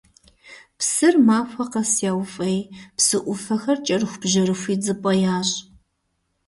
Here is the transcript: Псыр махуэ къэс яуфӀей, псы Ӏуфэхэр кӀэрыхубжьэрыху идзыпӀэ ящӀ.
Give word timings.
Псыр 0.77 1.15
махуэ 1.27 1.65
къэс 1.71 1.93
яуфӀей, 2.09 2.59
псы 2.97 3.17
Ӏуфэхэр 3.23 3.77
кӀэрыхубжьэрыху 3.85 4.71
идзыпӀэ 4.73 5.11
ящӀ. 5.35 5.55